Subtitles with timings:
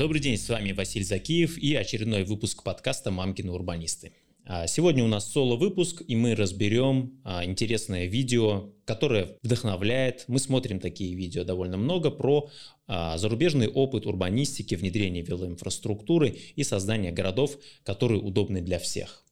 [0.00, 4.14] Добрый день, с вами Василий Закиев и очередной выпуск подкаста «Мамкины урбанисты».
[4.46, 10.24] А, сегодня у нас соло-выпуск, и мы разберем а, интересное видео, которое вдохновляет.
[10.26, 12.48] Мы смотрим такие видео довольно много про
[12.86, 19.22] а, зарубежный опыт урбанистики, внедрения велоинфраструктуры и создания городов, которые удобны для всех.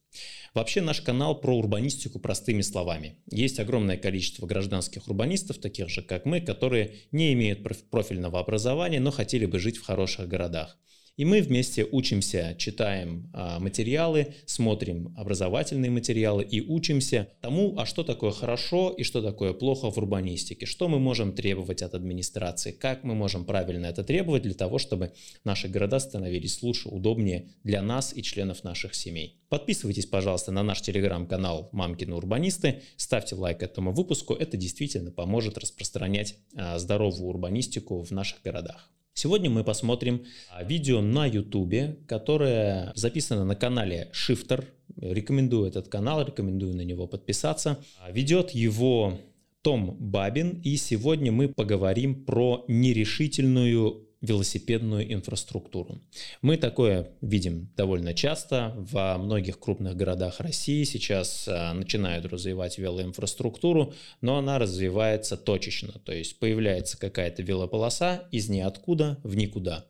[0.55, 3.19] Вообще наш канал про урбанистику простыми словами.
[3.31, 9.11] Есть огромное количество гражданских урбанистов, таких же как мы, которые не имеют профильного образования, но
[9.11, 10.79] хотели бы жить в хороших городах.
[11.19, 18.05] И мы вместе учимся, читаем а, материалы, смотрим образовательные материалы и учимся тому, а что
[18.05, 23.03] такое хорошо и что такое плохо в урбанистике, что мы можем требовать от администрации, как
[23.03, 25.11] мы можем правильно это требовать для того, чтобы
[25.43, 29.41] наши города становились лучше, удобнее для нас и членов наших семей.
[29.49, 36.37] Подписывайтесь, пожалуйста, на наш телеграм-канал «Мамкины урбанисты», ставьте лайк этому выпуску, это действительно поможет распространять
[36.55, 38.89] а, здоровую урбанистику в наших городах.
[39.21, 44.65] Сегодня мы посмотрим а, видео на YouTube, которое записано на канале Shifter.
[44.97, 47.85] Рекомендую этот канал, рекомендую на него подписаться.
[48.01, 49.19] А, ведет его
[49.63, 56.01] том Бабин, и сегодня мы поговорим про нерешительную велосипедную инфраструктуру.
[56.43, 58.75] Мы такое видим довольно часто.
[58.77, 65.93] Во многих крупных городах России сейчас а, начинают развивать велоинфраструктуру, но она развивается точечно.
[66.05, 69.85] То есть появляется какая-то велополоса из ниоткуда в никуда.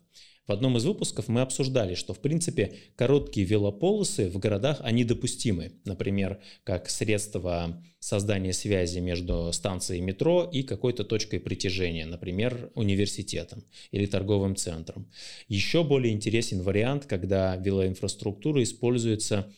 [0.48, 5.72] В одном из выпусков мы обсуждали, что в принципе короткие велополосы в городах, они допустимы.
[5.84, 14.06] Например, как средство создания связи между станцией метро и какой-то точкой притяжения, например, университетом или
[14.06, 15.10] торговым центром.
[15.48, 19.52] Еще более интересен вариант, когда велоинфраструктура используется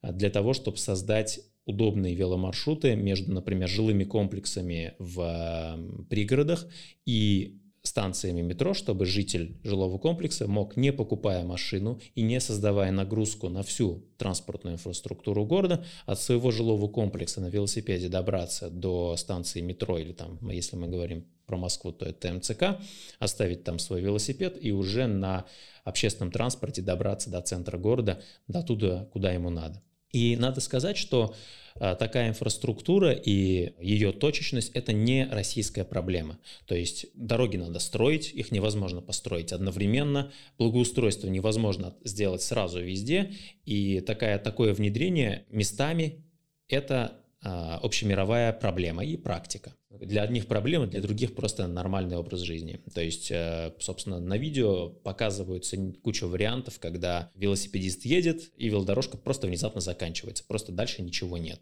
[0.00, 6.68] для того, чтобы создать удобные веломаршруты между, например, жилыми комплексами в пригородах
[7.04, 13.48] и станциями метро, чтобы житель жилого комплекса мог, не покупая машину и не создавая нагрузку
[13.48, 19.98] на всю транспортную инфраструктуру города, от своего жилого комплекса на велосипеде добраться до станции метро
[19.98, 22.78] или там, если мы говорим про Москву, то это МЦК,
[23.18, 25.46] оставить там свой велосипед и уже на
[25.84, 29.80] общественном транспорте добраться до центра города, до туда, куда ему надо.
[30.16, 31.34] И надо сказать, что
[31.74, 36.38] а, такая инфраструктура и ее точечность– это не российская проблема.
[36.66, 43.34] То есть дороги надо строить, их невозможно построить одновременно, благоустройство невозможно сделать сразу везде,
[43.66, 46.24] и такая, такое внедрение местами–
[46.68, 49.74] это общемировая проблема и практика.
[49.90, 52.80] Для одних проблема, для других просто нормальный образ жизни.
[52.94, 59.46] То есть, э, собственно, на видео показываются куча вариантов, когда велосипедист едет, и велодорожка просто
[59.46, 61.60] внезапно заканчивается, просто дальше ничего нет.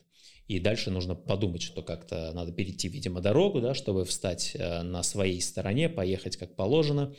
[0.49, 5.03] И дальше нужно подумать, что как-то надо перейти, видимо, дорогу, да, чтобы встать э, на
[5.03, 7.15] своей стороне, поехать как положено.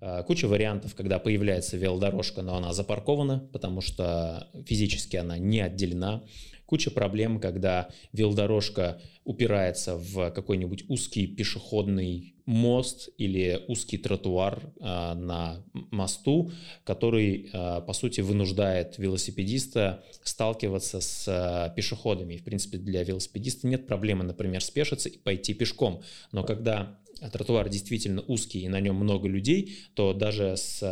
[0.00, 6.22] Э, куча вариантов, когда появляется велодорожка, но она запаркована, потому что физически она не отделена.
[6.66, 15.64] Куча проблем, когда велодорожка упирается в какой-нибудь узкий пешеходный мост или узкий тротуар э, на
[15.72, 16.52] мосту,
[16.84, 22.36] который, э, по сути, вынуждает велосипедиста сталкиваться с э, пешеходами.
[22.36, 26.02] в принципе, для велосипедиста нет проблемы, например, спешиться и пойти пешком.
[26.32, 26.98] Но когда
[27.32, 30.82] тротуар действительно узкий и на нем много людей, то даже с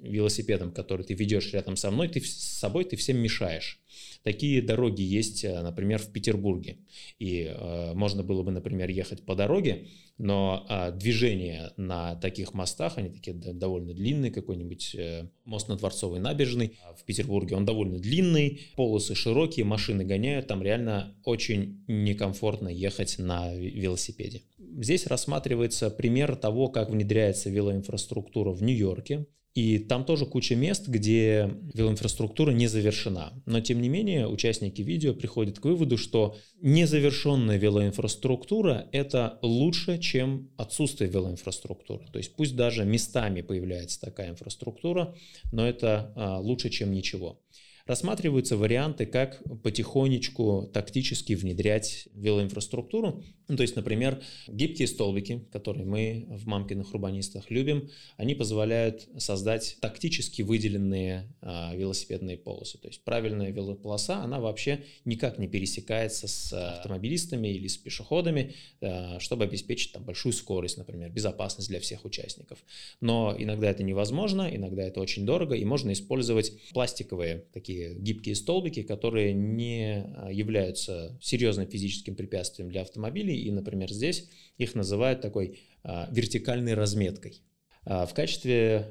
[0.00, 3.80] велосипедом, который ты ведешь рядом со мной, ты с собой ты всем мешаешь.
[4.22, 6.78] Такие дороги есть, э, например, в Петербурге.
[7.20, 9.86] И э, можно было бы, например, ехать по дороге,
[10.18, 16.20] но э, движение на таких мостах, они такие довольно длинные, какой-нибудь э, мост на Дворцовой
[16.20, 23.18] набережной в Петербурге, он довольно длинный, полосы широкие, машины гоняют, там реально очень некомфортно ехать
[23.18, 24.42] на велосипеде.
[24.58, 29.26] Здесь рассматривается пример того, как внедряется велоинфраструктура в Нью-Йорке.
[29.56, 33.32] И там тоже куча мест, где велоинфраструктура не завершена.
[33.46, 40.50] Но тем не менее, участники видео приходят к выводу, что незавершенная велоинфраструктура– это лучше, чем
[40.58, 42.04] отсутствие велоинфраструктуры.
[42.12, 45.16] То есть пусть даже местами появляется такая инфраструктура,
[45.52, 47.40] но это а, лучше, чем ничего.
[47.86, 53.22] Рассматриваются варианты, как потихонечку тактически внедрять велоинфраструктуру.
[53.46, 59.76] Ну, то есть, например, гибкие столбики, которые мы в мамкиных урбанистах любим, они позволяют создать
[59.80, 62.76] тактически выделенные а, велосипедные полосы.
[62.78, 69.20] То есть правильная велополоса, она вообще никак не пересекается с автомобилистами или с пешеходами, а,
[69.20, 72.58] чтобы обеспечить там, большую скорость, например, безопасность для всех участников.
[73.00, 78.34] Но иногда это невозможно, иногда это очень дорого, и можно использовать пластиковые такие такие гибкие
[78.34, 83.36] столбики, которые не а, являются серьезным физическим препятствием для автомобилей.
[83.36, 84.28] И, например, здесь
[84.58, 87.42] их называют такой а, вертикальной разметкой.
[87.88, 88.88] В качестве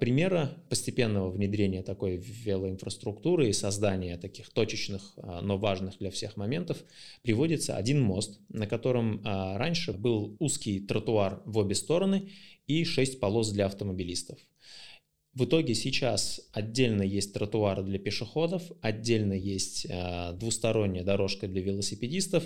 [0.00, 6.78] примера постепенного внедрения такой велоинфраструктуры и создания таких точечных, но важных для всех моментов
[7.22, 12.30] приводится один мост, на котором раньше был узкий тротуар в обе стороны
[12.66, 14.40] и шесть полос для автомобилистов.
[15.34, 22.44] В итоге сейчас отдельно есть тротуары для пешеходов, отдельно есть э, двусторонняя дорожка для велосипедистов,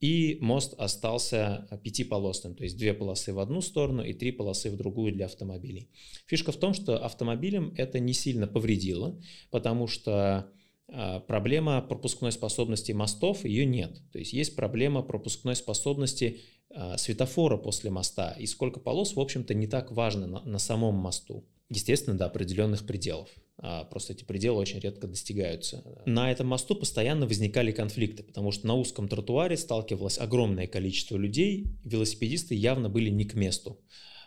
[0.00, 4.76] и мост остался пятиполосным, то есть две полосы в одну сторону и три полосы в
[4.76, 5.90] другую для автомобилей.
[6.26, 10.52] Фишка в том, что автомобилям это не сильно повредило, потому что
[10.86, 14.00] э, проблема пропускной способности мостов, ее нет.
[14.12, 16.38] То есть есть проблема пропускной способности
[16.70, 20.94] э, светофора после моста, и сколько полос, в общем-то, не так важно на, на самом
[20.94, 21.44] мосту.
[21.70, 23.28] Естественно, до определенных пределов.
[23.62, 25.84] А, просто эти пределы очень редко достигаются.
[26.04, 31.68] На этом мосту постоянно возникали конфликты, потому что на узком тротуаре сталкивалось огромное количество людей,
[31.84, 33.80] велосипедисты явно были не к месту.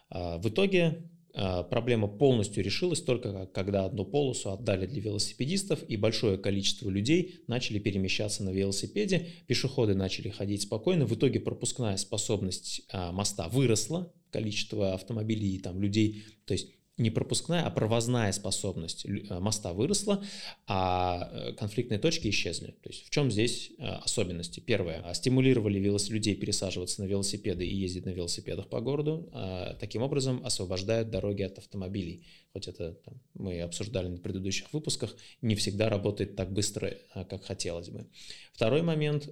[0.10, 5.98] А, в итоге а, проблема полностью решилась только когда одну полосу отдали для велосипедистов, и
[5.98, 11.08] большое количество людей начали перемещаться на велосипеде, пешеходы начали ходить спокойно.
[11.08, 17.64] В итоге пропускная способность моста выросла, количество автомобилей и там людей, то есть не пропускная,
[17.64, 20.24] а провозная способность э, моста выросла,
[20.68, 22.76] а э, конфликтные точки исчезли.
[22.84, 24.60] То есть в чем здесь э, особенности?
[24.60, 30.42] Первое, стимулировали людей пересаживаться на велосипеды и ездить на велосипедах по городу, а таким образом
[30.46, 32.26] освобождают дороги от автомобилей.
[32.54, 37.90] Хоть это там, мы обсуждали на предыдущих выпусках, не всегда работает так быстро, как хотелось
[37.90, 38.06] бы.
[38.54, 39.28] Второй момент,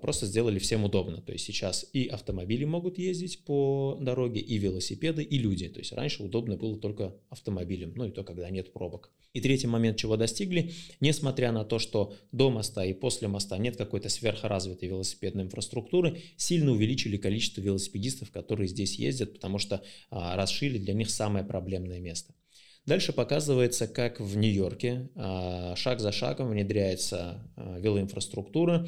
[0.00, 1.20] просто сделали всем удобно.
[1.20, 5.68] То есть сейчас и автомобили могут ездить по дороге, и велосипеды, и люди.
[5.68, 9.10] То есть раньше удобно было только автомобилем, ну и то, когда нет пробок.
[9.34, 13.76] И третий момент, чего достигли, несмотря на то, что до моста и после моста нет
[13.76, 20.78] какой-то сверхразвитой велосипедной инфраструктуры, сильно увеличили количество велосипедистов, которые здесь ездят, потому что а, расшили
[20.78, 22.34] для них самое проблемное место.
[22.84, 28.86] Дальше показывается, как в Нью-Йорке а, шаг за шагом внедряется а, велоинфраструктура,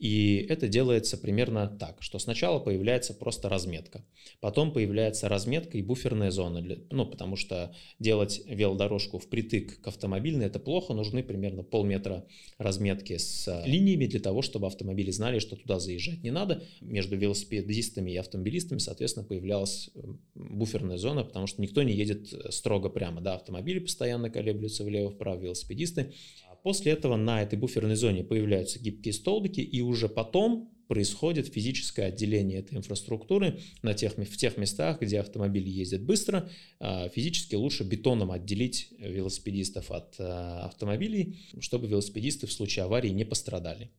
[0.00, 4.02] и это делается примерно так, что сначала появляется просто разметка,
[4.40, 10.58] потом появляется разметка и буферная зона, ну, потому что делать велодорожку впритык к автомобильной это
[10.58, 12.24] плохо, нужны примерно полметра
[12.56, 16.62] разметки с линиями для того, чтобы автомобили знали, что туда заезжать не надо.
[16.80, 19.90] Между велосипедистами и автомобилистами, соответственно, появлялась
[20.34, 26.14] буферная зона, потому что никто не едет строго прямо, да, автомобили постоянно колеблются влево-вправо, велосипедисты,
[26.62, 32.58] После этого на этой буферной зоне появляются гибкие столбики, и уже потом происходит физическое отделение
[32.58, 36.50] этой инфраструктуры на тех, в тех местах, где автомобили ездят быстро.
[36.80, 43.22] А, физически лучше бетоном отделить велосипедистов от а, автомобилей, чтобы велосипедисты в случае аварии не
[43.24, 43.92] пострадали.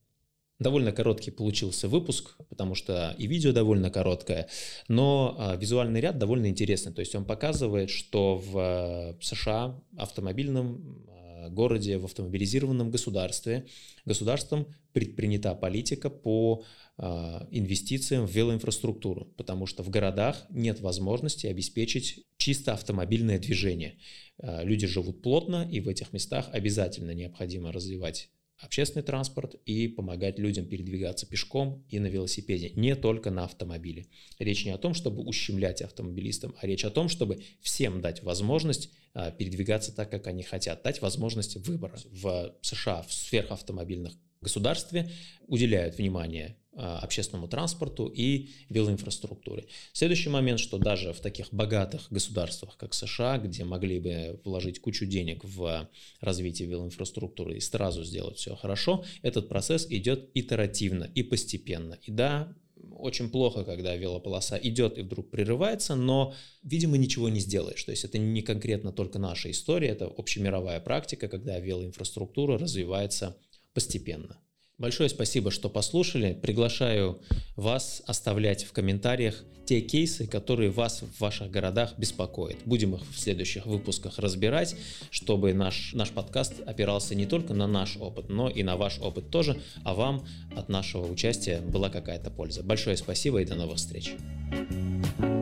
[0.60, 4.50] Довольно короткий получился выпуск, потому что и видео довольно короткое,
[4.90, 6.92] но а, визуальный ряд довольно интересный.
[6.92, 11.08] То есть он показывает, что в США автомобильном
[11.50, 13.66] городе, в автомобилизированном государстве,
[14.06, 16.64] государством предпринята политика по
[16.98, 23.98] а, инвестициям в велоинфраструктуру, потому что в городах нет возможности обеспечить чисто автомобильное движение.
[24.38, 28.30] А, люди живут плотно, и в этих местах обязательно необходимо развивать
[28.62, 34.08] общественный транспорт и помогать людям передвигаться пешком и на велосипеде, не только на автомобиле.
[34.40, 38.92] Речь не о том, чтобы ущемлять автомобилистам, а речь о том, чтобы всем дать возможность
[39.14, 41.98] а, передвигаться так, как они хотят, дать возможность выбора.
[42.12, 45.12] В США в сверхавтомобильных государстве
[45.48, 49.66] уделяют внимание общественному транспорту и велоинфраструктуре.
[49.92, 55.06] Следующий момент, что даже в таких богатых государствах, как США, где могли бы вложить кучу
[55.06, 55.90] денег в
[56.22, 61.98] развитие велоинфраструктуры и сразу сделать все хорошо, этот процесс идет итеративно и постепенно.
[62.04, 62.56] И да,
[63.02, 67.84] очень плохо, когда велополоса идет и вдруг прерывается, но, видимо, ничего не сделаешь.
[67.84, 73.38] То есть это не конкретно только наша история, это общемировая практика, когда велоинфраструктура развивается
[73.74, 74.40] постепенно.
[74.82, 76.36] Большое спасибо, что послушали.
[76.42, 77.22] Приглашаю
[77.56, 82.58] вас оставлять в комментариях те кейсы, которые вас в ваших городах беспокоят.
[82.66, 84.76] Будем их в следующих выпусках разбирать,
[85.12, 89.30] чтобы наш, наш подкаст опирался не только на наш опыт, но и на ваш опыт
[89.30, 92.64] тоже, а вам от нашего участия была какая-то польза.
[92.64, 94.16] Большое спасибо и до новых встреч.
[94.52, 95.41] thank you